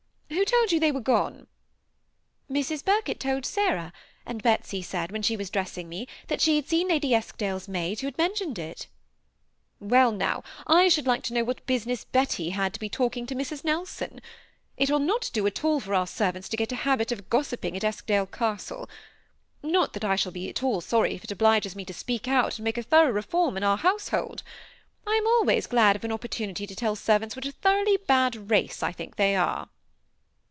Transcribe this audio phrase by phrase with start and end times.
[0.31, 1.45] Who told you they were gone?"
[2.51, 2.83] '^ Mrs.
[2.83, 3.93] Birkett told Sarah,
[4.25, 7.99] and Betsy said, when she was dressing me, that she had seen Lady Eskdale's maid,
[7.99, 9.97] who bad mentioned it." 64 THE SEMI ATTACHED COUPLE.
[10.13, 13.35] ^Well, now, I should like to know what business Betsy had to be talking to
[13.35, 13.63] Mrs.
[13.63, 14.19] Nelson.
[14.77, 17.77] It will not at all do for onr servants to get a habit of gossiping
[17.77, 18.89] at Eskdale Castle;
[19.61, 22.45] not that I shall be at all sony if it obliges me to speak out
[22.45, 24.43] and to make a thorough reform in our household:
[25.05, 28.81] I am always glad of an opportunity to tell servants what a thoroughly bad race
[28.83, 29.69] I think they are."